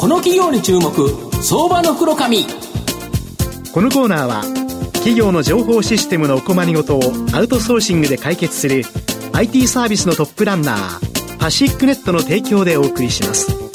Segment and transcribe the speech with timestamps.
[0.00, 0.90] この企業に注目
[1.42, 2.46] 相場の袋紙
[3.70, 4.42] このコーナーは
[4.94, 7.02] 企業の情報システムのお困りごとを
[7.34, 8.82] アウトソーシングで解決する
[9.34, 13.69] IT サービスのトップランナーパシックネットの提供でお送りします。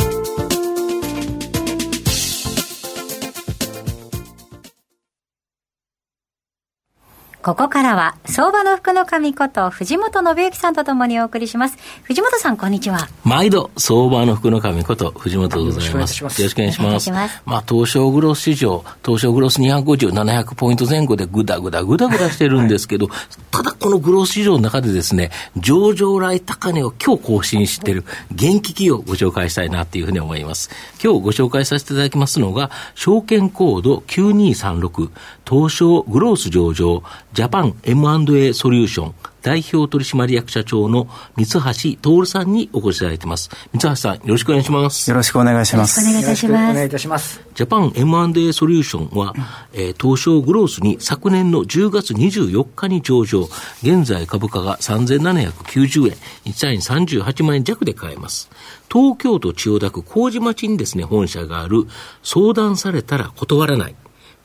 [7.45, 11.77] ここからは、相場の福の神こと藤本信之さんとともにお送りします。
[12.01, 13.07] 藤本さん、こんにちは。
[13.23, 16.23] 毎度、相場の福の神こと藤本でございます。
[16.23, 17.11] よろしくお願いします。
[17.11, 23.17] ますまあ、東証グロス市場、東証グロス250、700ポイント前後でぐだぐだぐだぐだしてるんですけど、はい、
[23.51, 30.71] ただこのグロス市場の中でですね、上場来高値を今日更新している元気企業をご紹介したいなっていうふうに思います。
[30.99, 35.09] 今日ご紹介させていただきますのが、証券コード9236、
[35.47, 37.03] 東証グロース上場、
[37.35, 41.59] ジャパン M&A ソリューション代表取締役社長の三橋
[42.01, 43.49] 徹さんにお越しいただいてます。
[43.73, 45.09] 三橋さん、よろしくお願いします。
[45.11, 45.99] よろしくお願いします。
[45.99, 46.71] よろしくお願いいたします。
[46.71, 47.41] お願いいたします。
[47.53, 49.33] ジャパン M&A ソリューションは、
[49.73, 53.49] えー、東証グロースに昨年の10月24日に上場、
[53.83, 58.49] 現在株価が3790円、1単位38万円弱で買えます。
[58.89, 61.85] 東京都千代田区麹町にですね、本社がある、
[62.23, 63.95] 相談されたら断らない。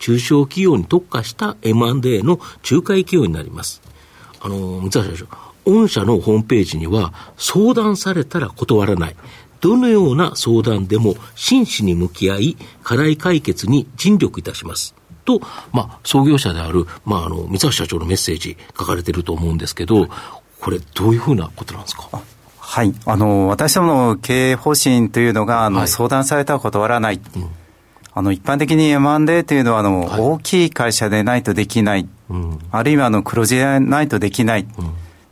[0.01, 3.81] 中小企業に特化した M&A の仲介企業になります。
[4.41, 5.11] あの、三橋社
[5.65, 9.17] 長、御社のホームページには、相談されたら断らない。
[9.61, 14.95] どのような相談でも真摯に向き合い、課題解決に尽力いたします。
[15.27, 15.41] と、
[15.73, 20.09] まあ、創業者である、まあ、あの、三橋社長のメッセージ書かれてると思うんですけど、
[20.61, 22.09] これ、どういうふうなことなんですか？
[22.59, 22.95] はい。
[23.05, 27.21] あの、私どもの経営方針というのが、あの、はい、相談されたら断らない。
[27.37, 27.49] うん
[28.21, 34.69] あの一般的に M&A というのはあの、はい、大きい会社でないとできない、うん、あるいはあの黒字でないとできない、うん、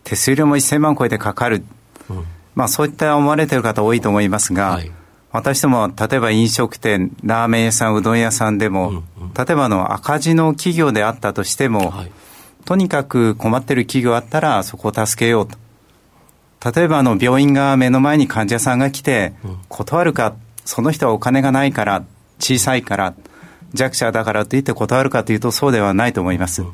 [0.04, 1.62] 手数料も1000万超えてかかる、
[2.08, 4.90] うん、まあ、そういった思われている方多いと思いますが、はい、
[5.32, 12.12] 私ども例えば飲食店、ラーメン屋さん、うどん屋さんでも、うんうん、例えばあの赤字の企業であったとしても、はい、
[12.64, 15.58] とにかく困っている企業あったらそこを助けようと。
[16.74, 19.34] 例えばあの病院が目の前に患者さんが来て、
[19.68, 20.34] 断るか、
[20.64, 22.04] その人はお金がないから、
[22.38, 23.14] 小さいから、
[23.74, 26.64] 弱者だからといって断るかというとそうではないと思います。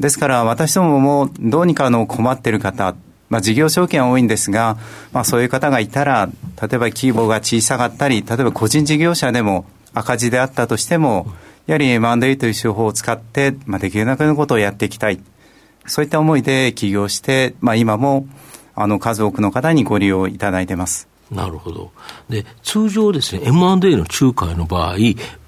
[0.00, 2.94] ですから私どももどうにかの困っている方、
[3.30, 4.76] まあ、事業証券は多いんですが、
[5.12, 6.28] まあ、そういう方がいたら、
[6.60, 11.26] 例えば規模が小さかったり、例えば個人事業者でも赤字であったとしても、
[11.66, 15.20] やはり M&A という手法を使って、まあ、できるだけのことをやっていきたい。
[15.86, 18.26] そういった思いで起業して、まあ、今も
[18.74, 21.13] あの数多くの方にご利用いただいてます。
[21.34, 21.90] なるほど。
[22.28, 24.94] で、通常ですね、M&A の仲介の場合、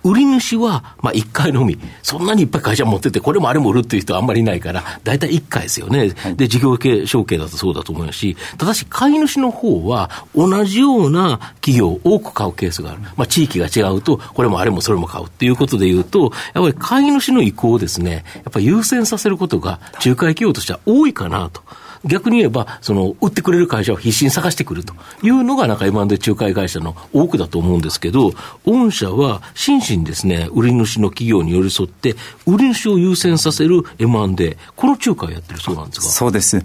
[0.07, 6.13] 売り主は、まあ、1回のみ、そんなにいっぱい会社持ってて、これもあれも売るっていう人はあんまりいないから、大体1回ですよね。
[6.17, 13.01] はい、で、事業系、承継だとそうだと思うし、ただし、買い主の方は、同じような企業を多く買うケースがある。
[13.17, 21.63] まあ、地域が違うと、これもあれもそれも買うっていうことでいうと、やっぱり買い主の意向をですね、やっぱり優先させることが、仲介企業としては多いかなと。
[22.07, 28.33] 逆に言えば、その、売ってくれる会社を必死に探してくるというのが、なんか M&A 仲介会社の多くだと思うんですけど、
[28.65, 32.15] 御社は真摯にですね、売り主の企業に寄り添って、
[32.47, 36.65] 売り主を優先させる M&A、この仲介をやってるそうなんですかそうです。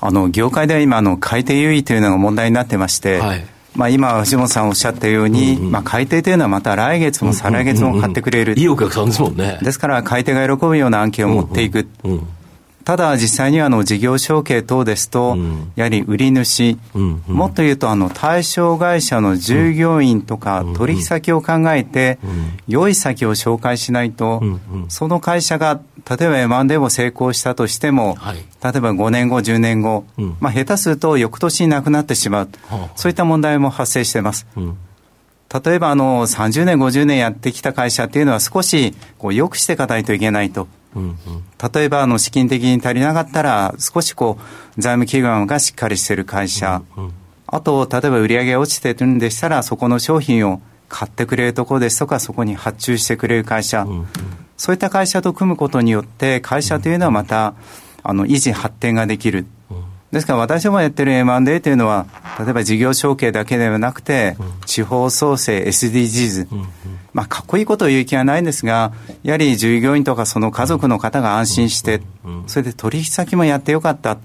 [0.00, 3.44] あの、業界では今、あの、買い手優位というのが問題になってまして、はい。
[3.74, 8.58] まあ、今、藤本さんおっしゃったように、うんうん、まあ、買い手というのはまた来月も再来月も買ってくれる。
[8.58, 9.58] いいお客さんですもんね。
[9.62, 11.88] ですから、買い手が喜ぶような案件を持っていく。
[12.04, 12.28] うんうんうん
[12.84, 15.36] ただ実際にはあの事業承継等ですと、
[15.76, 16.76] やはり売り主、
[17.26, 22.18] もっと言うとあの対象会社の従業員とか取引先を考えて、
[22.66, 24.42] 良い先を紹介しないと、
[24.88, 28.16] その会社が例えば M&A を成功したとしても、
[28.62, 30.04] 例えば5年後、10年後、
[30.40, 32.48] まあ、下手すると翌年になくなってしまう、
[32.96, 34.46] そういった問題も発生しています。
[35.52, 40.66] 例えばあの30年、50年やってきた会社っていうのは少しこう良くしていかないといけないと。
[40.94, 41.16] うんうん、
[41.72, 47.12] 例えばあの資金的に足りなかったら少しこう財務基盤がしっかりしている会社、うんうん、
[47.46, 54.06] あと例えば売り上げが落ちてるんでしたらそこの商品を買ってくれるところですとかそこに発注してくれる会社、うんうん、
[54.58, 57.54] そういった会社と組むことによって会社というのはまた
[58.02, 59.46] あの維持発展ができる。
[60.12, 62.06] ですから私もやってる M&A というのは、
[62.38, 64.36] 例えば事業承継だけではなくて、
[64.66, 66.48] 地方創生、SDGs、
[67.14, 68.92] まあ、かっこいいことを言う気はないんですが、
[69.22, 72.02] やはり従業員とかその家族の方が安心して、
[72.46, 74.18] それで取引先もやってよかった。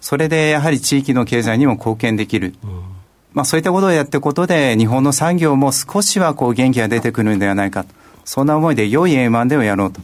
[0.00, 2.54] それでやはり地域の経済にも貢献できる。
[3.32, 7.84] まあ、そういったことをやっていくことで、日本の産業も少しはこう元気が出てくるんではないか。
[8.24, 10.00] そんな思いで良い M&A をやろうと。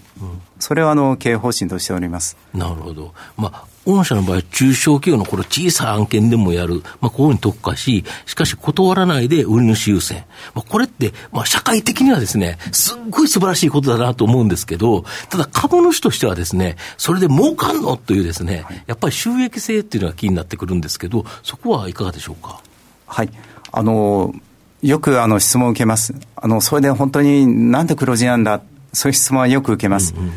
[0.61, 2.37] それはあの経営方針としております。
[2.55, 3.13] なるほど。
[3.37, 10.25] まあ、御社の場合、中小企業のこの小さい案件でもやる、まあ、こういうに特化し、しかし断らないで売り主優先。
[10.55, 22.61] まあ、これって、まあ、社会的にはですね、すっごい素晴らしいことだなと思うんですけど、ただ株主としてはですね、それで儲かんのというですね、やっぱり収益性っていうのが気になってくるんですけど、そこはいかがでしょうか？
[23.07, 23.31] はい。
[23.73, 24.35] あの、
[24.83, 26.15] よくあの質問を受けます。
[26.37, 28.61] あの、それで本当になんで黒字なんだ
[28.93, 30.15] そういう質問はよく受けます。
[30.17, 30.33] うんうん、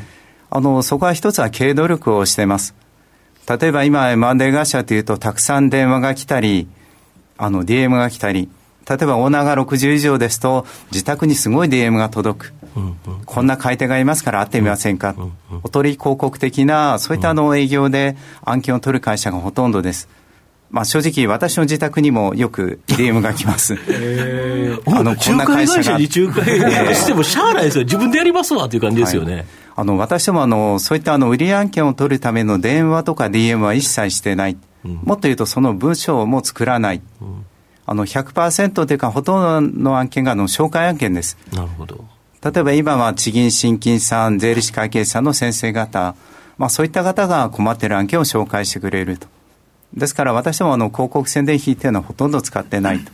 [0.55, 2.75] あの、そこは一つは経営努力をしています。
[3.49, 6.67] 例えば今、M&A 会社というと、たくさん電話が来たり、
[7.39, 8.49] あの、DM が来たり、
[8.87, 12.53] 例えばオーナーが60以上ですと、自宅にすごい DM が届く。
[12.75, 12.95] うんうん、
[13.25, 15.15] こんな買い手がいますから会ってみませんか？
[15.17, 15.33] うんうん、
[15.63, 18.15] おとり広告的な、そういったあの営業で
[18.45, 20.07] 案件を取る会社がほとんどです。
[20.69, 23.73] まあ、正直、私の自宅にもよく DM が来ます。
[24.85, 25.97] あの、こんな会社が。
[25.97, 27.85] に仲介してもしゃあないですよ。
[27.85, 29.33] 自分でやりますわという感じですよね。
[29.33, 29.45] はい
[29.75, 34.57] あの、私もあの、そういったあの、売り案件を取るための電話とか DM は一切してない。
[34.85, 37.01] うん、もっと言うと、その文章も作らない。
[37.21, 37.45] うん、
[37.85, 41.37] あの、100%というか、ほとんどの案件があの、紹介案件です。
[41.51, 42.05] なるほど。
[42.43, 46.15] 例えば今は地銀、新金さん、税理士会計士さんの先生方、
[46.57, 49.27] まあそういった方が困っている案件を紹介してくれると。
[49.93, 53.11] ですから私どもあの広告宣伝費っていうのはほとんど使ってないと。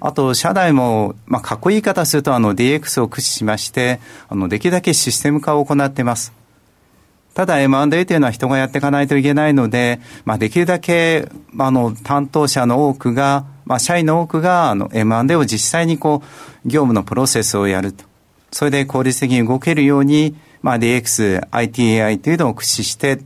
[0.00, 6.32] あと、社内も、まあ、かっこいい言い方すると、あの、DX を駆使しまして、あの、できるだけシステム化を行ってます。
[7.34, 11.28] ただ M&A というのは人がやっていかないといけないので、まあ、できるだけ、
[11.58, 18.04] あの、担当者の多くが、まあ、社員の多くが、あの、M&A を実際にこう、業務のプロセスをやると。
[18.50, 23.20] それで効率的に動けるように、まあ、DX、ITAI というのを駆使して、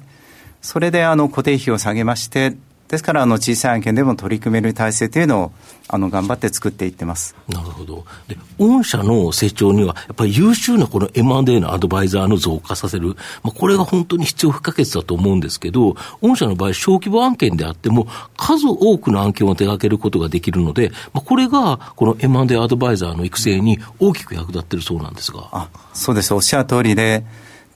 [0.61, 2.57] それであの固定費を下げまして、
[2.91, 5.53] ですからあの小さい案件でも取り組める体制というのを
[5.87, 7.37] あの頑張って作っていってます。
[7.49, 8.05] なるほど。
[8.29, 18.07] で、御社の成長には、やっぱり優秀なこの M&A のアドバイザーの増加させる、まあ、これが本当に必要不可欠だと思うんですけど、御社の場合、小規模案件であっても、
[18.37, 25.49] 数多くの案件を手掛けることができるので、まあ、これがこの M&A アドバイザーの育成に大きく役立ってるそうなんですが。
[25.53, 26.35] あそうです。
[26.35, 27.25] おっしゃる通りで、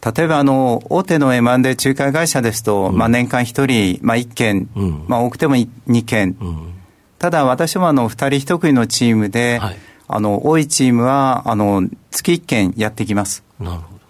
[0.05, 6.75] 例えばあの大手の M&A 仲介会社ですと、うん、まあ、年間1人、まあ、1件、うん、まあ、多くても2件、うん、
[7.19, 9.77] ただ私もあの2人1組のチームで、はい、
[10.09, 13.43] あの多いチームはあの月1件やってきます。
[13.59, 14.01] なるほど。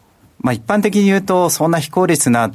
[0.41, 2.51] まあ、一般的に言うと、そんな非効率な、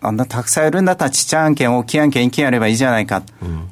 [0.00, 3.22] あんなたくさんやるんだったらちっちゃい案件、大きい案件1件やればいいじゃないか。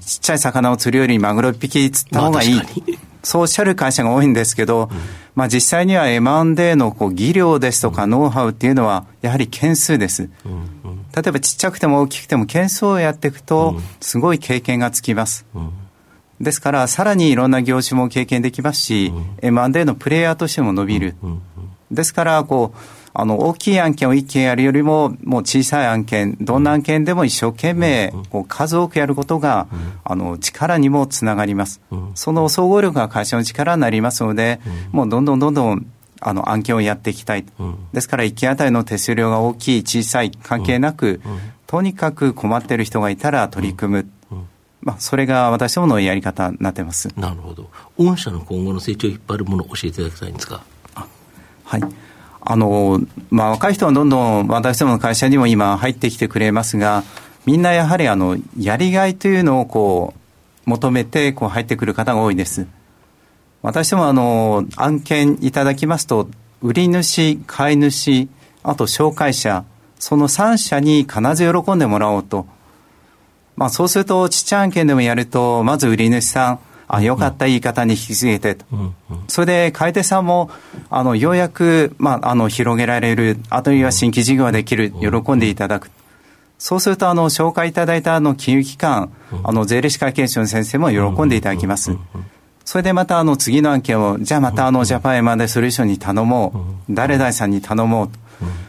[0.05, 2.55] ちっちゃい魚を釣るよりマグロ1匹釣った方がいい。
[2.55, 4.99] まあそうおっしゃる会社が多いんですけど、うん、
[5.35, 10.29] まあ実際には M&A のこう技量ですとかノウハウっていうのは、やはり件数です。
[10.45, 15.47] うんうん、例えばちっちゃくても大きくても件数をやっていくと、すごい経験がつきます。
[16.41, 21.15] ですから、さらにいろんな業種も経験できますし、M&A のプレイヤーとしても伸びる。
[21.91, 22.79] ですから、こう、
[23.15, 29.67] あの、大きい案件を一件やるよりも、もう小さい案件、どんな案件でも一生懸命、こう、数多くやることが、
[30.05, 31.81] あの、力にもつながります。
[32.15, 34.61] その総合力が会社の力になりますので、
[34.93, 35.87] もうどんどんどんどん、
[36.21, 37.45] あの、案件をやっていきたい。
[37.93, 41.21] ですから、一件あたりの手数料が大きい、小さい、関係なく、
[41.67, 44.09] とにかく困っている人がいたら取り組む。
[44.83, 47.09] まあ、それが私どものやり方になってます。
[47.17, 47.71] なるほど。
[47.99, 50.65] 御社の今後の成長を引っ張るものを教えていただきたいんですか。
[51.65, 51.83] はい。
[52.45, 53.01] あの、
[53.31, 57.05] まあ、若い人はどんどん私どもの会社にも今入ってきてくれますが、
[57.47, 60.15] みんなやはりあの、やりがいというのをこ
[60.67, 62.67] う、求めてこう入ってくる方が多いです。
[63.63, 66.29] 私どもあの、案件いただきますと、
[66.63, 68.29] 売り主、買い主、
[68.65, 69.65] あと紹介者、
[69.99, 72.47] その3社に必ず喜んでもらおうと。
[73.57, 76.59] まあそうすると、ちっちゃい案件でもやると、まず売り主さん、
[76.93, 78.67] あ、よかった言い方に引き継げてと。
[79.27, 80.51] それで、買い手さんも、
[80.91, 85.91] あの、ようやく、まあ、あの、広げられる、あるいは新規事業ができる、喜んでいただく。
[86.59, 89.11] そうすると、あの、紹介いただいた、あの、金融機関、
[89.43, 91.97] あの、税理士会計士の先生も喜んでいただきます。
[92.67, 96.95] それでまた、あの、次の案件を、じゃあまた、あの、ジャパンエマーデソリューションに頼もう。
[96.95, 98.19] 誰々さんに頼もうと。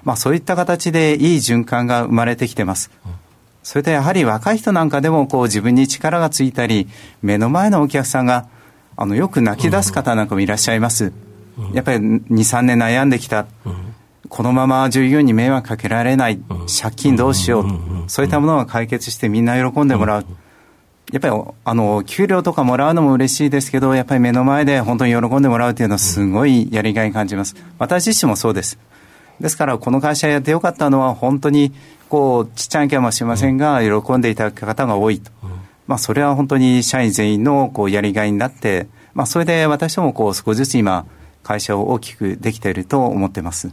[0.04, 2.90] まあ、そういった形でいい循環が生まれてきてます。
[3.64, 6.88] それでやはり若い人なんかでもこう自分に力がついたり、
[7.22, 8.46] 目の前のお客さんが
[8.96, 11.14] あのよく泣き出す方なんかもいらっしゃいます。
[11.74, 13.48] やっぱり2、3年悩んできた。
[14.30, 16.40] このまま従業員に迷惑かけられない、
[16.82, 17.66] 借金どうしよう、
[18.08, 20.26] そういったものが解決してみんな喜んでもらう。
[21.12, 27.56] やっぱりあの給料とかもらうのも嬉しいですけど、やっぱり目の前で本当に喜んでもらうというのはすごいやりがい感じます。
[27.78, 28.80] 私自身もそうです。
[29.40, 31.74] ですから、この会社やってよかったのは、本当に
[32.10, 35.50] こうちっちゃいかもしれませんが、喜んでいただく方が多いと、うん、
[35.88, 41.06] まあ、それは本当に社員全員のこうやりがいになって、まあ、それで私どもこう少しずつ今、
[41.42, 43.72] 会社を大きくできていると思ってます。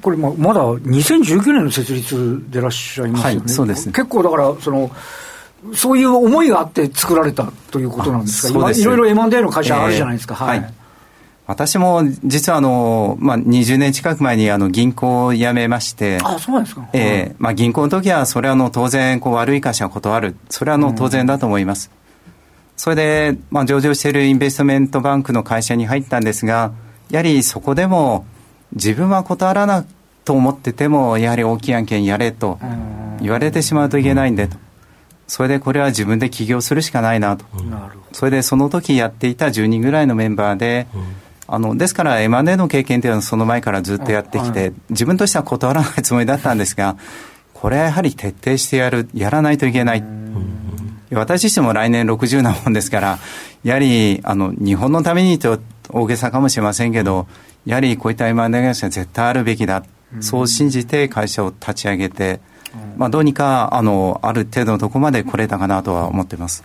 [0.00, 3.86] これままだ2019年の設立でいらっしゃいますよね、はい、そうです。
[3.90, 4.90] 結構だからその
[5.74, 10.34] そういう思いがあって作られたということなんですか、今、いろいろ M&A の会社あるじゃないですか。
[10.34, 10.74] えー、はい、はい
[11.50, 21.90] 私も実はあの、まあ、20年近く前にあの銀行を辞めまして、あそうなんですか、えーまあ、銀行の時は、それはあの当然こう悪い会社は断る、それはあの当然だと思います。
[21.92, 22.32] うん、
[22.76, 26.70] それで、まあ、上場しているインベストメントバンクの会社に入ったんですが、
[27.10, 28.26] やはりそこでも、
[28.72, 29.84] 自分は断らな
[30.24, 32.60] と思ってても、やはり大きい案件やれと
[33.20, 34.56] 言われてしまうといけないんでと。
[35.26, 37.72] それでこれは自分で起業するしかないなと、うん、
[38.12, 41.02] それでその時やっていた10人ぐらいのメンバーで、うん
[41.52, 46.96] あのですから M&A の経験というのはその前からずっとやってきて、自分としては断らないつもりだったんですが、
[47.54, 50.04] これはやはり徹底してやる、やらないといけない。
[51.10, 53.18] 私自身も来年60なもんですから、
[53.64, 57.26] やはりあの日本のためにと大げさかもしれませんけど、
[57.66, 59.82] やはりこういった M&A 会社は絶対あるべきだ、
[60.20, 62.40] そう信じて会社を立ち上げて、
[62.96, 66.62] まあ、どうにかあのある程度のところまで来れたかなとは思ってます。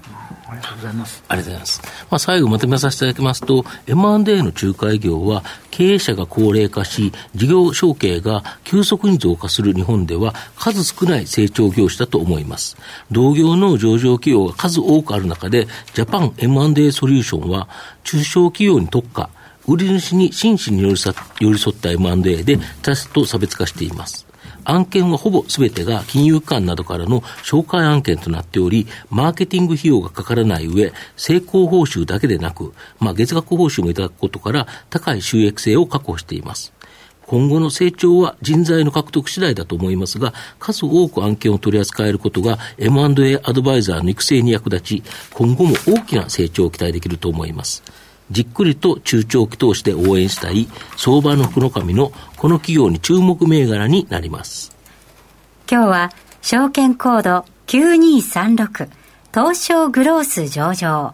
[0.56, 1.24] ありがとうございます。
[1.28, 1.82] ありがとうございます。
[1.84, 12.78] まあ、最後まとめさせていただきますと、M&A の仲介業は、経営者が高齢化し、事業承継が急速に増加する日本では、数少ない成長業種だと思います。
[13.12, 17.68] 同業の上場企業が数多くある中で、ジャパン M&A ソリューションは、
[18.04, 19.30] 中小企業に特化、
[19.68, 20.90] 売り主に真摯に寄
[21.52, 24.25] り添った M&A で、他社と差別化しています。
[24.66, 36.74] 案件はほぼすべてが金融機関などからの紹介案件となっており、マーケティング費用がかからない上、成功報酬だけでなく、まあ、月額報酬もいただくことから、高い収益性を確保しています。
[37.28, 45.04] 今後の成長は人材の獲得次第だと思いますが、数多く案件を取り扱えることが M&A アドバイザーの育成に役立ち、
[45.34, 47.84] 今後も大きな成長を期待できると思います。
[48.32, 50.68] じっくりと中長期投資で応援したい
[50.98, 54.76] 相場の福の神のこの企業に注目銘柄になります。
[55.70, 58.90] 今日は証券コード9236
[59.34, 61.14] 東証グロース上場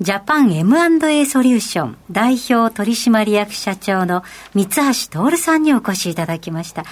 [0.00, 4.22] ジャパン M&A ソリューション代表取締役社長の
[4.54, 6.84] 三橋徹さんにお越しいただきました。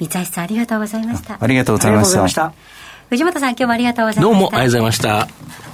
[0.00, 1.36] 三橋さんありがとうございました。
[1.38, 2.54] ありがとうございました。
[3.10, 4.38] 藤本さん今日もありがとうございました。
[4.38, 5.73] どうもありがとうございました。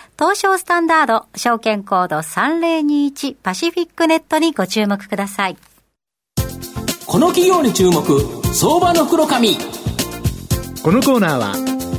[0.21, 5.57] 東証スタンダード証券コード3021パシフィックネットにご注目ください。
[7.07, 8.03] この企業に注目、
[8.53, 9.57] 相場の黒髪。
[10.83, 11.53] このコーナーは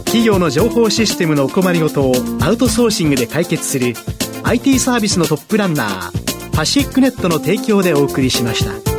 [0.05, 3.95] 企業の情報システムのお困りごとをアウトソーシングで解決する
[4.45, 8.92] IT サービスのトップランナーパシフィックネットの提供でお送りしました。